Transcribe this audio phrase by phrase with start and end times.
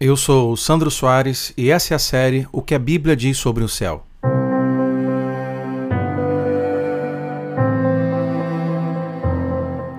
[0.00, 3.64] Eu sou Sandro Soares e essa é a série O que a Bíblia diz sobre
[3.64, 4.06] o céu.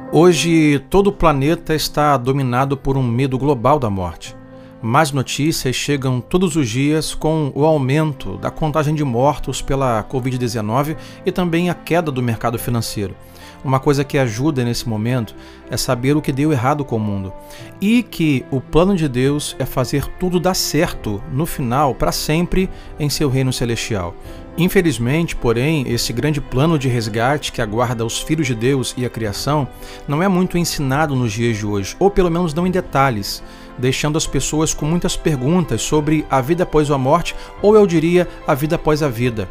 [0.09, 4.38] Hoje, todo o planeta está dominado por um medo global da morte.
[4.81, 10.95] Mais notícias chegam todos os dias com o aumento da contagem de mortos pela Covid-19
[11.25, 13.13] e também a queda do mercado financeiro.
[13.61, 15.35] Uma coisa que ajuda nesse momento
[15.69, 17.33] é saber o que deu errado com o mundo
[17.81, 22.69] e que o plano de Deus é fazer tudo dar certo no final, para sempre,
[22.97, 24.15] em seu reino celestial.
[24.57, 29.09] Infelizmente, porém, esse grande plano de resgate que aguarda os filhos de Deus e a
[29.09, 29.67] criação
[30.07, 33.43] não é muito ensinado nos dias de hoje, ou pelo menos não em detalhes,
[33.79, 38.27] deixando as pessoas com muitas perguntas sobre a vida após a morte, ou eu diria,
[38.45, 39.49] a vida após a vida.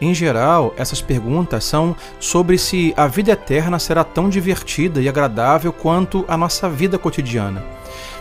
[0.00, 5.72] Em geral, essas perguntas são sobre se a vida eterna será tão divertida e agradável
[5.72, 7.64] quanto a nossa vida cotidiana.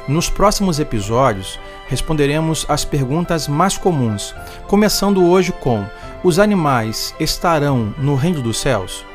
[0.08, 4.34] Nos próximos episódios, responderemos as perguntas mais comuns,
[4.68, 5.86] começando hoje com:
[6.24, 9.06] os animais estarão no reino dos céus?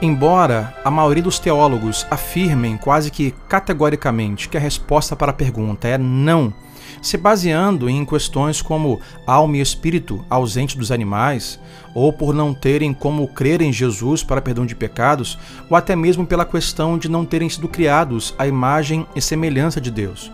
[0.00, 5.88] Embora a maioria dos teólogos afirmem quase que categoricamente que a resposta para a pergunta
[5.88, 6.52] é não,
[7.02, 11.58] se baseando em questões como alma e espírito ausente dos animais,
[11.94, 16.26] ou por não terem como crer em Jesus para perdão de pecados, ou até mesmo
[16.26, 20.30] pela questão de não terem sido criados à imagem e semelhança de Deus.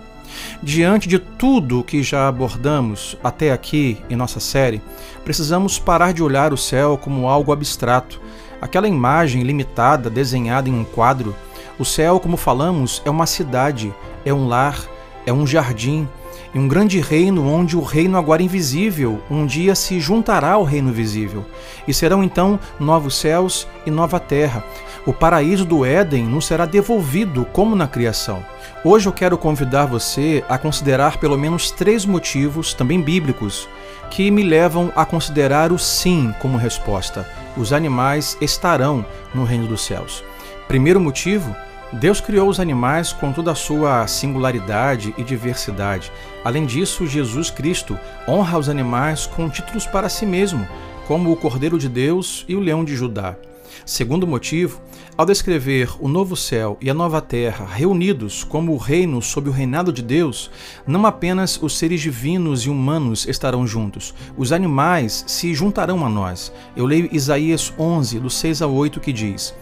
[0.63, 4.83] Diante de tudo que já abordamos até aqui em nossa série,
[5.25, 8.21] precisamos parar de olhar o céu como algo abstrato,
[8.61, 11.35] aquela imagem limitada desenhada em um quadro.
[11.79, 13.93] O céu, como falamos, é uma cidade,
[14.25, 14.79] é um lar,
[15.27, 16.09] é um jardim,
[16.55, 20.93] em um grande reino onde o reino agora invisível um dia se juntará ao reino
[20.93, 21.45] visível,
[21.87, 24.65] e serão então novos céus e nova terra.
[25.05, 28.45] O paraíso do Éden nos será devolvido como na criação.
[28.85, 33.69] Hoje eu quero convidar você a considerar pelo menos três motivos, também bíblicos,
[34.11, 37.29] que me levam a considerar o sim como resposta.
[37.57, 40.25] Os animais estarão no reino dos céus.
[40.67, 41.55] Primeiro motivo,
[41.93, 46.11] Deus criou os animais com toda a sua singularidade e diversidade.
[46.45, 50.67] Além disso, Jesus Cristo honra os animais com títulos para si mesmo,
[51.07, 53.37] como o Cordeiro de Deus e o Leão de Judá.
[53.85, 54.81] Segundo motivo,
[55.17, 59.53] ao descrever o novo céu e a nova terra reunidos como o reino sob o
[59.53, 60.51] reinado de Deus,
[60.87, 66.53] não apenas os seres divinos e humanos estarão juntos, os animais se juntarão a nós.
[66.77, 69.55] Eu leio Isaías 11, do 6 a 8, que diz: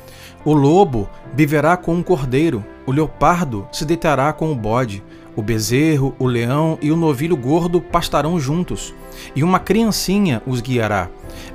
[0.45, 5.01] o lobo viverá com o cordeiro, o leopardo se deitará com o bode,
[5.37, 8.93] o bezerro, o leão e o novilho gordo pastarão juntos,
[9.37, 11.09] e uma criancinha os guiará.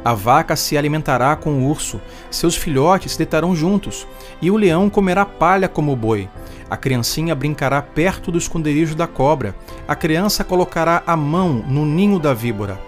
[0.03, 1.99] A vaca se alimentará com o urso,
[2.29, 4.07] seus filhotes se deitarão juntos,
[4.41, 6.29] e o leão comerá palha como o boi.
[6.69, 9.55] A criancinha brincará perto do esconderijo da cobra,
[9.87, 12.79] a criança colocará a mão no ninho da víbora.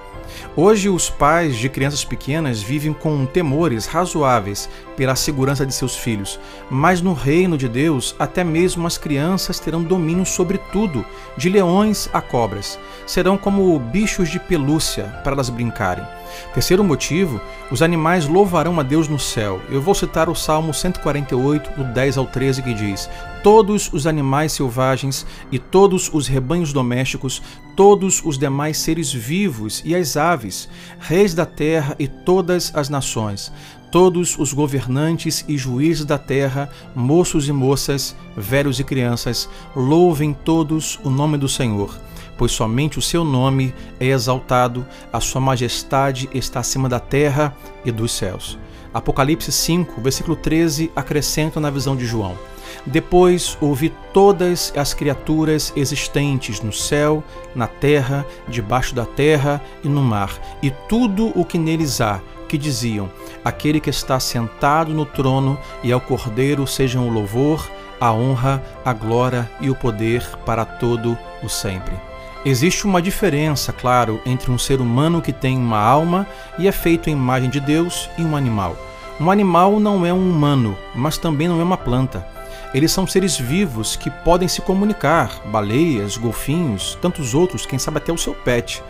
[0.56, 6.40] Hoje, os pais de crianças pequenas vivem com temores razoáveis pela segurança de seus filhos,
[6.70, 11.06] mas no reino de Deus, até mesmo as crianças terão domínio sobre tudo,
[11.38, 12.80] de leões a cobras.
[13.06, 16.06] Serão como bichos de pelúcia para elas brincarem.
[16.54, 17.40] Terceiro motivo,
[17.72, 19.62] os animais louvarão a Deus no céu.
[19.70, 23.10] Eu vou citar o Salmo 148, do 10 ao 13, que diz:
[23.44, 27.42] Todos os animais selvagens e todos os rebanhos domésticos,
[27.76, 30.68] todos os demais seres vivos e as aves,
[31.00, 33.52] reis da terra e todas as nações,
[33.92, 41.00] todos os governantes e juízes da terra, moços e moças, velhos e crianças, louvem todos
[41.04, 41.98] o nome do Senhor
[42.40, 47.92] pois somente o seu nome é exaltado, a sua majestade está acima da terra e
[47.92, 48.58] dos céus.
[48.94, 52.38] Apocalipse 5, versículo 13, acrescenta na visão de João.
[52.86, 57.22] Depois ouvi todas as criaturas existentes no céu,
[57.54, 60.32] na terra, debaixo da terra e no mar,
[60.64, 63.12] e tudo o que neles há, que diziam:
[63.44, 67.70] Aquele que está sentado no trono e ao Cordeiro sejam o louvor,
[68.00, 72.09] a honra, a glória e o poder para todo o sempre.
[72.46, 76.26] Existe uma diferença, claro, entre um ser humano que tem uma alma
[76.58, 78.78] e é feito em imagem de Deus e um animal.
[79.20, 82.26] Um animal não é um humano, mas também não é uma planta.
[82.74, 88.14] Eles são seres vivos que podem se comunicar, baleias, golfinhos, tantos outros, quem sabe até
[88.14, 88.82] o seu pet,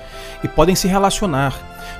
[0.44, 1.58] e podem se relacionar.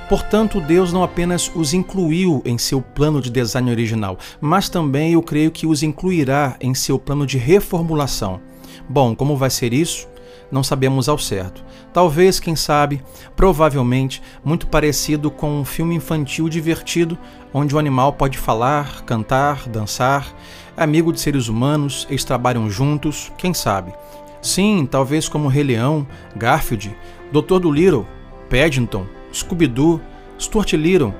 [0.08, 5.22] Portanto, Deus não apenas os incluiu em seu plano de design original, mas também eu
[5.22, 8.40] creio que os incluirá em seu plano de reformulação.
[8.88, 10.06] Bom, como vai ser isso?
[10.50, 11.64] Não sabemos ao certo.
[11.92, 13.02] Talvez, quem sabe,
[13.36, 17.18] provavelmente, muito parecido com um filme infantil divertido,
[17.52, 20.26] onde o animal pode falar, cantar, dançar,
[20.76, 23.92] amigo de seres humanos, eles trabalham juntos, quem sabe.
[24.42, 26.96] Sim, talvez como Rei Leão, Garfield,
[27.30, 28.06] Doutor Dolittle,
[28.48, 30.00] Paddington, Scooby-Doo,
[30.38, 31.14] Stuart Little,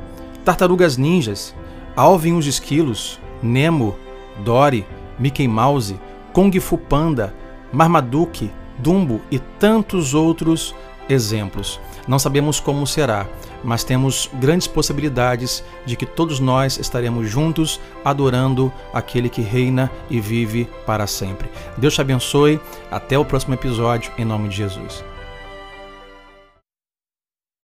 [0.44, 1.54] Tartarugas Ninjas,
[1.94, 3.94] Alvin os Esquilos, Nemo,
[4.44, 4.86] Dory,
[5.18, 5.94] Mickey Mouse,
[6.32, 7.34] Kung Fu Panda,
[7.72, 8.50] Marmaduke,
[8.80, 10.74] Dumbo e tantos outros
[11.08, 11.80] exemplos.
[12.06, 13.26] Não sabemos como será,
[13.62, 20.20] mas temos grandes possibilidades de que todos nós estaremos juntos adorando aquele que reina e
[20.20, 21.48] vive para sempre.
[21.76, 22.60] Deus te abençoe.
[22.90, 25.09] Até o próximo episódio, em nome de Jesus.